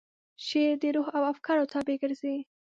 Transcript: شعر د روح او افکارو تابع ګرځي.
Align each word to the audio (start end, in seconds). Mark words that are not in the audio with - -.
شعر 0.47 0.73
د 0.81 0.85
روح 0.95 1.07
او 1.17 1.23
افکارو 1.33 1.69
تابع 1.73 1.95
ګرځي. 2.03 2.37